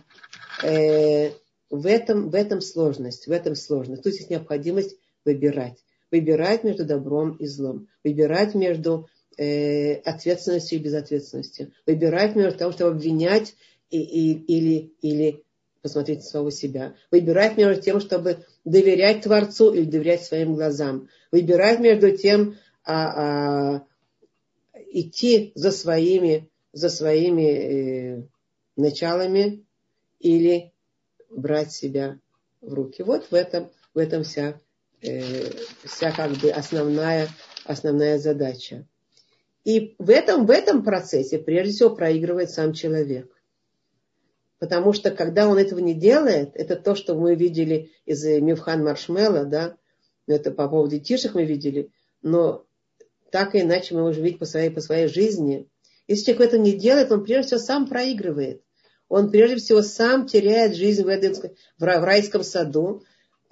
[0.63, 1.31] э,
[1.69, 4.03] в этом, в этом сложность, в этом сложность.
[4.03, 5.83] Тут есть необходимость выбирать.
[6.09, 7.87] Выбирать между добром и злом.
[8.03, 11.73] Выбирать между э, ответственностью и безответственностью.
[11.85, 13.55] Выбирать между тем, чтобы обвинять
[13.89, 15.43] и, и, или, или
[15.87, 16.95] посмотреть на самого себя.
[17.11, 21.07] Выбирать между тем, чтобы доверять Творцу или доверять своим глазам.
[21.31, 23.83] Выбирать между тем, а, а,
[24.91, 28.23] идти за своими, за своими э,
[28.75, 29.65] началами
[30.19, 30.73] или
[31.29, 32.19] брать себя
[32.61, 33.01] в руки.
[33.01, 34.59] Вот в этом, в этом вся,
[35.01, 35.49] э,
[35.83, 37.29] вся как бы основная,
[37.63, 38.85] основная задача.
[39.63, 43.29] И в этом, в этом процессе прежде всего проигрывает сам человек.
[44.59, 49.45] Потому что когда он этого не делает, это то, что мы видели из Мивхан Маршмела,
[49.45, 49.77] да,
[50.25, 51.91] это по поводу тишек мы видели,
[52.21, 52.65] Но
[53.31, 55.67] так и иначе мы можем видеть по своей, по своей жизни.
[56.07, 58.61] Если человек этого не делает, он прежде всего сам проигрывает.
[59.09, 63.03] Он прежде всего сам теряет жизнь в, Эдемском, в райском саду,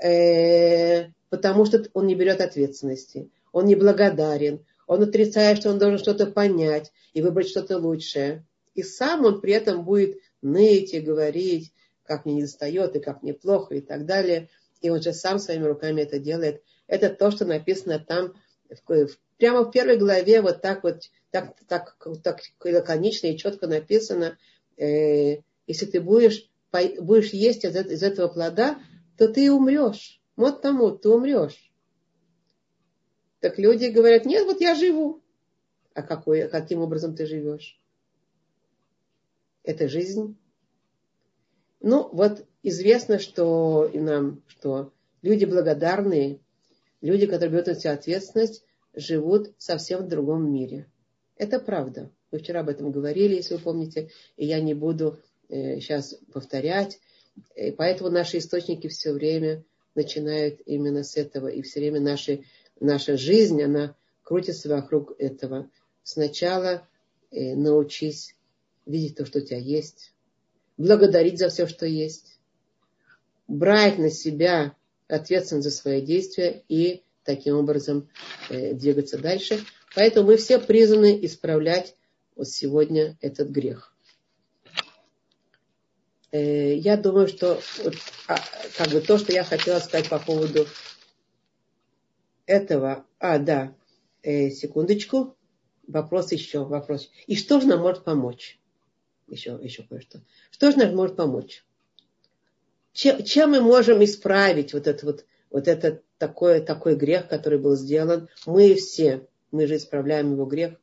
[0.03, 3.29] э, потому что он не берет ответственности.
[3.51, 4.65] Он не благодарен.
[4.87, 8.45] Он отрицает, что он должен что-то понять и выбрать что-то лучшее.
[8.73, 11.73] И сам он при этом будет ныть и говорить,
[12.03, 14.49] как мне не достает и как мне плохо и так далее.
[14.81, 16.63] И он же сам своими руками это делает.
[16.87, 18.33] Это то, что написано там,
[19.37, 24.37] прямо в первой главе, вот так вот, так, так, так лаконично и четко написано,
[24.77, 25.37] э,
[25.67, 28.79] если ты будешь, будешь есть из, из этого плода,
[29.17, 30.21] то ты умрешь.
[30.35, 31.71] Вот тому, ты умрешь.
[33.39, 35.21] Так люди говорят, нет, вот я живу.
[35.93, 37.79] А какой, каким образом ты живешь?
[39.65, 40.37] Это жизнь.
[41.81, 44.93] Ну, вот известно, что и нам, что
[45.23, 46.39] люди благодарные,
[47.01, 48.63] люди, которые берут на себя ответственность,
[48.93, 50.87] живут совсем в другом мире.
[51.35, 52.11] Это правда.
[52.31, 56.99] Мы вчера об этом говорили, если вы помните, и я не буду э, сейчас повторять.
[57.55, 59.63] И поэтому наши источники все время
[59.95, 61.47] начинают именно с этого.
[61.47, 62.43] И все время наши,
[62.79, 65.69] наша жизнь, она крутится вокруг этого.
[66.03, 66.87] Сначала
[67.31, 68.35] э, научись
[68.85, 70.13] видеть то, что у тебя есть,
[70.77, 72.39] благодарить за все, что есть,
[73.47, 74.75] брать на себя
[75.07, 78.09] ответственность за свои действия и таким образом
[78.49, 79.59] э, двигаться дальше.
[79.95, 81.95] Поэтому мы все призваны исправлять
[82.35, 83.93] вот сегодня этот грех.
[86.31, 87.95] Э, я думаю, что вот,
[88.27, 88.37] а,
[88.77, 90.67] как бы то, что я хотела сказать по поводу
[92.45, 93.05] этого.
[93.19, 93.75] А, да,
[94.21, 95.35] э, секундочку.
[95.87, 97.09] Вопрос еще, вопрос.
[97.27, 98.59] И что же нам может помочь?
[99.27, 100.21] Еще, еще кое-что.
[100.51, 101.63] Что же нам может помочь?
[102.93, 107.75] Чем, чем мы можем исправить вот это вот, вот этот такой, такой грех, который был
[107.75, 108.29] сделан?
[108.45, 110.75] Мы все, мы же исправляем его грех.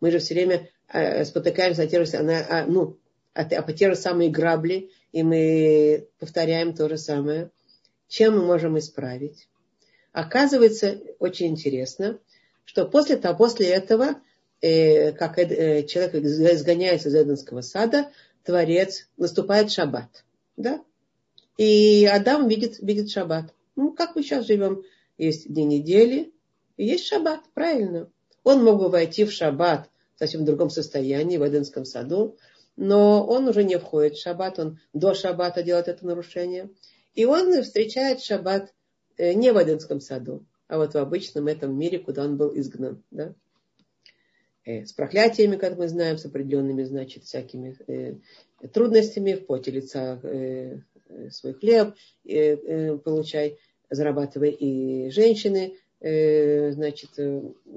[0.00, 2.98] Мы же все время э, спотыкаемся о те же, на, а, ну,
[3.34, 7.50] о, о те же самые грабли, и мы повторяем то же самое.
[8.06, 9.48] Чем мы можем исправить?
[10.12, 12.18] Оказывается, очень интересно,
[12.64, 14.16] что после, того, после этого,
[14.60, 18.10] э, как э, человек изгоняется из Эденского сада,
[18.44, 20.24] Творец, наступает шаббат.
[20.56, 20.82] Да?
[21.56, 23.52] И Адам видит, видит шаббат.
[23.76, 24.82] Ну, как мы сейчас живем?
[25.18, 26.32] Есть дни недели,
[26.76, 28.08] есть шаббат, правильно.
[28.44, 32.36] Он мог бы войти в шаббат в совсем другом состоянии, в Эденском саду,
[32.76, 36.70] но он уже не входит в шаббат, он до шаббата делает это нарушение.
[37.14, 38.72] И он встречает шаббат
[39.16, 43.02] э, не в Эдемском саду, а вот в обычном этом мире, куда он был изгнан.
[43.10, 43.34] Да?
[44.68, 48.16] Э, с проклятиями, как мы знаем, с определенными, значит, всякими э,
[48.68, 50.20] трудностями, в поте лица
[51.30, 51.94] свой хлеб
[53.02, 53.58] получай,
[53.88, 57.12] зарабатывай и женщины, значит,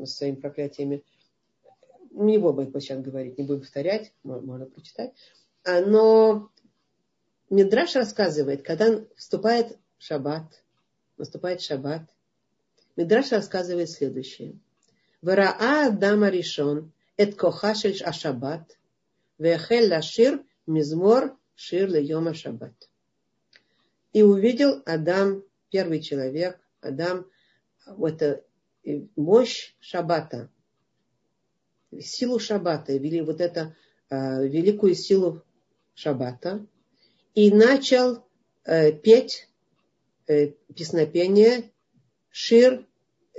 [0.06, 1.02] своими проклятиями
[2.12, 5.14] не будем сейчас говорить, не будем повторять, можно прочитать.
[5.64, 6.50] А, но
[7.50, 10.62] Мидраш рассказывает, когда вступает шаббат,
[11.18, 12.02] наступает шаббат,
[12.98, 14.60] Мидраш рассказывает следующее.
[15.22, 18.66] Вараа дама решен, эт кохашель ашабат,
[19.38, 20.34] вехел лашир
[20.66, 21.24] мизмор
[21.56, 22.78] шир йома шаббат.
[24.14, 27.28] И увидел Адам, первый человек, Адам,
[27.86, 28.44] это
[29.16, 30.50] мощь шаббата,
[32.00, 33.76] силу шаббата, вели вот это
[34.10, 35.44] э, великую силу
[35.94, 36.66] шаббата,
[37.36, 38.26] и начал
[38.66, 39.50] э, петь
[40.28, 41.72] э, песнопение
[42.30, 42.84] Шир э,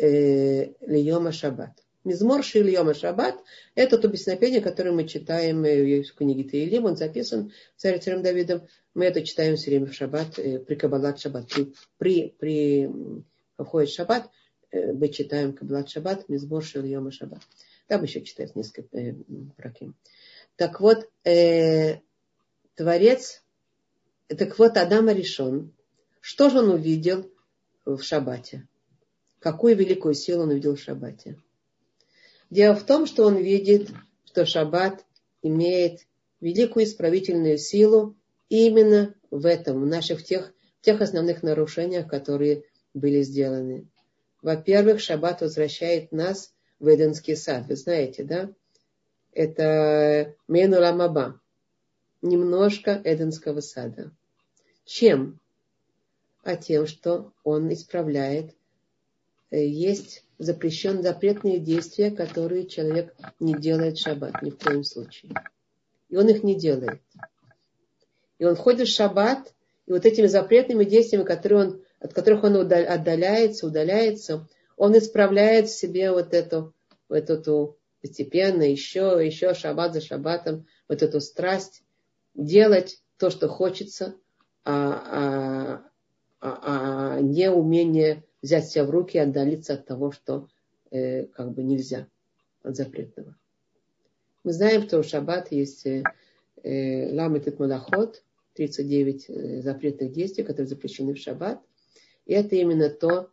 [0.02, 1.82] Льома Шаббат.
[2.04, 3.36] Мизмор Шир Льома Шаббат–
[3.76, 8.66] это то песнопение, которое мы читаем э, в книге Таилим, он записан царем царем Давидом.
[8.94, 11.46] Мы это читаем все время в Шаббат, э, при Каббалат Шаббат.
[11.48, 12.90] При, при, при
[13.56, 14.28] входит Шаббат,
[14.72, 17.42] э, мы читаем Каббалат Шаббат, Мизмор Шир Льома Шаббат.
[17.86, 19.14] Там еще читают несколько э,
[19.56, 19.94] проким.
[20.56, 21.98] Так вот, э,
[22.74, 23.44] Творец,
[24.26, 25.72] так вот Адама решен.
[26.20, 27.30] Что же он увидел
[27.84, 28.66] в Шаббате?
[29.42, 31.36] Какую великую силу он увидел в Шаббате?
[32.48, 33.90] Дело в том, что он видит,
[34.24, 35.04] что Шаббат
[35.42, 36.06] имеет
[36.40, 38.16] великую исправительную силу
[38.48, 42.62] именно в этом, в наших тех, тех основных нарушениях, которые
[42.94, 43.88] были сделаны.
[44.42, 47.66] Во-первых, Шаббат возвращает нас в Эденский сад.
[47.66, 48.50] Вы знаете, да?
[49.32, 51.40] Это Мену Ламаба.
[52.20, 54.12] Немножко Эденского сада.
[54.84, 55.40] Чем?
[56.44, 58.54] А тем, что он исправляет.
[59.52, 65.32] Э, есть запрещен запретные действия, которые человек не делает в шаббат ни в коем случае.
[66.08, 67.02] И он их не делает.
[68.38, 69.52] И он входит в шаббат,
[69.86, 75.76] и вот этими запретными действиями, которые он, от которых он отдаляется, удаляется, Он исправляет в
[75.76, 76.74] себе вот эту,
[77.08, 81.84] вот эту постепенно, еще, еще шаббат за шаббатом, вот эту страсть
[82.34, 84.16] делать то, что хочется,
[84.64, 84.72] а,
[85.10, 85.90] а,
[86.40, 90.48] а, а не умение взять себя в руки и отдалиться от того, что
[90.90, 92.08] э, как бы нельзя,
[92.62, 93.36] от запретного.
[94.44, 96.02] Мы знаем, что у шаббат есть э,
[96.62, 98.22] э, ламет и малахот,
[98.54, 101.62] 39 э, запретных действий, которые запрещены в шаббат.
[102.26, 103.30] И это именно то,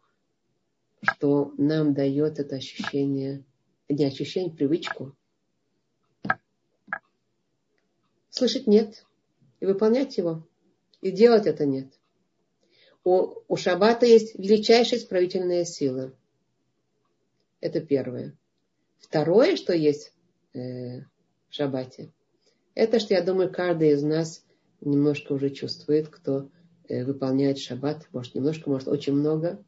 [1.02, 3.44] что нам дает это ощущение,
[3.88, 5.16] не ощущение, привычку.
[8.30, 9.06] Слышать нет
[9.60, 10.48] и выполнять его.
[11.02, 11.99] И делать это нет.
[13.04, 16.14] У, у шаббата есть величайшая исправительная сила.
[17.62, 18.38] Это первое.
[19.00, 20.14] Второе, что есть
[20.54, 21.06] э, в
[21.50, 22.12] шаббате,
[22.76, 24.46] это, что я думаю, каждый из нас
[24.82, 26.50] немножко уже чувствует, кто
[26.88, 29.64] э, выполняет шаббат, может немножко, может очень много.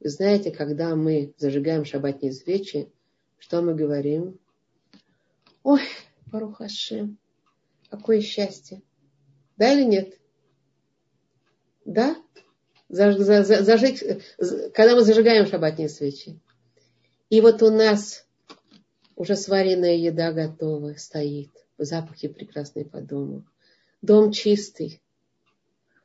[0.00, 2.90] Вы знаете, когда мы зажигаем шаббатные свечи,
[3.38, 4.38] что мы говорим?
[5.62, 5.80] Ой,
[6.30, 7.14] Парухаши,
[7.88, 8.82] какое счастье.
[9.56, 10.18] Да или нет?
[11.92, 12.16] Да?
[12.88, 14.00] Зажечь,
[14.74, 16.38] когда мы зажигаем шаббатные свечи.
[17.30, 18.26] И вот у нас
[19.16, 21.50] уже сваренная еда готова, стоит.
[21.78, 23.44] Запахи прекрасные по дому.
[24.02, 25.02] Дом чистый,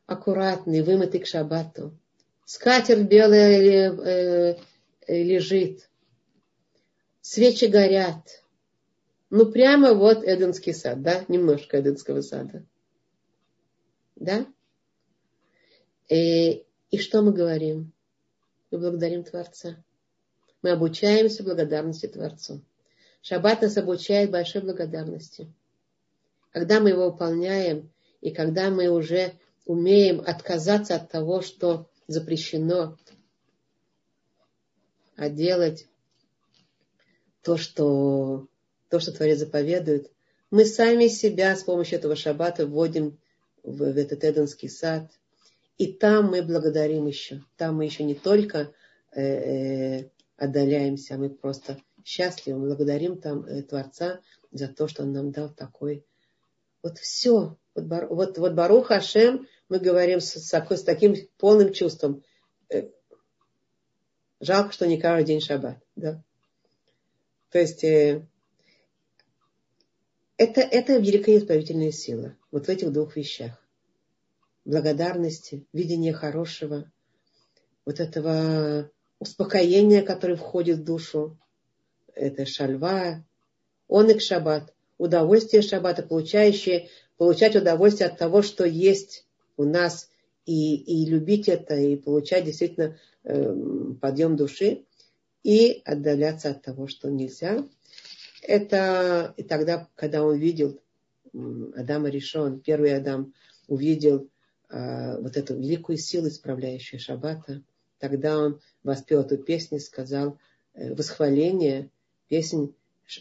[0.05, 1.97] аккуратный, вымытый к шаббату.
[2.45, 4.57] Скатерть белая э,
[5.07, 5.89] э, лежит.
[7.21, 8.43] Свечи горят.
[9.29, 11.25] Ну, прямо вот Эденский сад, да?
[11.27, 12.65] Немножко Эденского сада.
[14.15, 14.47] Да?
[16.09, 17.91] И, и что мы говорим?
[18.71, 19.83] Мы благодарим Творца.
[20.61, 22.61] Мы обучаемся благодарности Творцу.
[23.21, 25.51] Шаббат нас обучает большой благодарности.
[26.51, 27.91] Когда мы его выполняем,
[28.21, 29.33] и когда мы уже
[29.65, 32.97] умеем отказаться от того, что запрещено,
[35.15, 35.87] а делать
[37.41, 38.47] то, что,
[38.89, 40.11] то, что Творец заповедует,
[40.49, 43.17] мы сами себя с помощью этого шаббата вводим
[43.63, 45.11] в, в этот Эденский сад.
[45.77, 47.43] И там мы благодарим еще.
[47.55, 48.73] Там мы еще не только
[49.11, 54.21] э, э, отдаляемся, мы просто счастливы, благодарим там э, Творца
[54.51, 56.03] за то, что Он нам дал такой.
[56.81, 57.57] Вот все.
[57.75, 62.23] Вот, вот, вот Барух Хашем мы говорим с, с, с таким полным чувством.
[62.69, 62.89] Э,
[64.39, 65.77] жалко, что не каждый день шаббат.
[65.95, 66.23] Да?
[67.51, 67.83] То есть
[70.37, 72.35] это, это великая избавительная сила.
[72.51, 73.66] Вот в этих двух вещах.
[74.67, 76.91] Благодарности, видение хорошего,
[77.85, 81.39] вот этого успокоение, которое входит в душу,
[82.13, 83.23] это шальва,
[83.87, 90.09] он и шаббат, удовольствие шаббата, получающее, получать удовольствие от того, что есть у нас,
[90.45, 93.55] и, и любить это, и получать действительно э,
[94.01, 94.83] подъем души,
[95.43, 97.65] и отдаляться от того, что нельзя.
[98.41, 100.77] Это и тогда, когда он видел
[101.33, 103.33] Адама решен, первый Адам
[103.69, 104.29] увидел
[104.69, 107.63] вот эту великую силу, исправляющую шаббата,
[107.99, 110.39] тогда он воспел эту песню, сказал
[110.73, 111.89] э, восхваление,
[112.27, 112.75] песнь,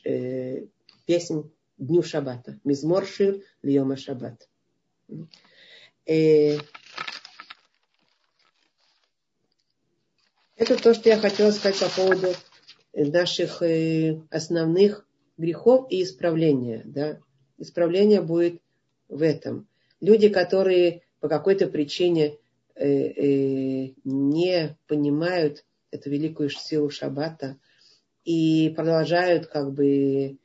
[0.05, 0.66] э,
[1.07, 2.59] песнь Дню Шаббата.
[2.64, 4.49] Мизмор Шир Льома Шаббат.
[6.07, 6.57] Э,
[10.57, 12.34] это то, что я хотела сказать по поводу
[12.94, 16.82] наших э, основных грехов и исправления.
[16.86, 17.20] Да?
[17.59, 18.62] Исправление будет
[19.09, 19.68] в этом.
[20.01, 22.39] Люди, которые по какой-то причине
[22.79, 27.57] Э, э, не понимают эту великую силу шаббата
[28.27, 30.37] и продолжают как бы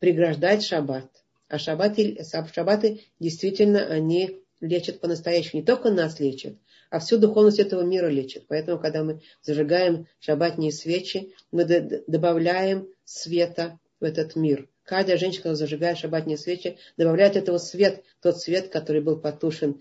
[0.00, 1.08] преграждать шаббат.
[1.46, 2.18] А шаббаты,
[2.52, 5.60] шаббаты действительно они лечат по-настоящему.
[5.60, 6.56] Не только нас лечат,
[6.90, 8.46] а всю духовность этого мира лечат.
[8.48, 14.68] Поэтому, когда мы зажигаем шаббатные свечи, мы добавляем света в этот мир.
[14.90, 19.80] Каждая женщина, когда зажигает шаббатные свечи, добавляет этого свет, тот свет, который был потушен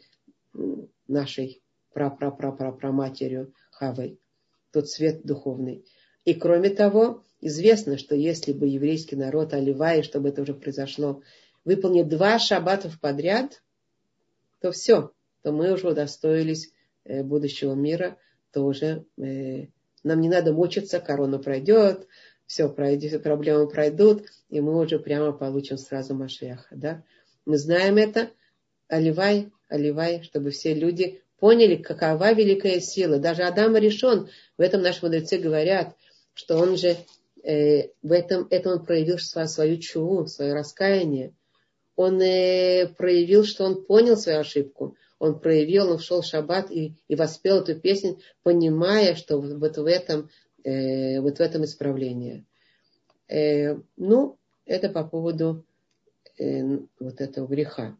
[1.07, 4.20] нашей прапрапрапрапраматерью Хавой,
[4.72, 5.84] тот свет духовный.
[6.26, 11.24] И кроме того, известно, что если бы еврейский народ Оливай, чтобы это уже произошло,
[11.66, 13.64] выполнил два шаббатов подряд,
[14.62, 16.72] то все, то мы уже удостоились
[17.05, 18.20] э, будущего мира,
[18.51, 19.70] то уже э,
[20.03, 22.07] нам не надо мучиться, корона пройдет,
[22.49, 26.65] все пройдет, проблемы пройдут, и мы уже прямо получим сразу Машеха.
[26.71, 27.03] Да?
[27.45, 28.31] Мы знаем это.
[28.87, 33.19] Оливай Оливай, чтобы все люди поняли, какова великая сила.
[33.19, 35.95] Даже Адам решен, в этом наши мудрецы говорят,
[36.33, 36.97] что он же
[37.43, 41.35] э, в этом, это он проявил свою, свою чуву, свое раскаяние.
[41.95, 44.95] Он э, проявил, что он понял свою ошибку.
[45.19, 49.85] он проявил, он шел в шаббат и, и воспел эту песню, понимая, что вот в
[49.85, 50.31] этом,
[50.64, 52.45] э, вот в этом исправление.
[53.28, 55.66] Э, ну, это по поводу
[56.38, 57.97] э, вот этого греха.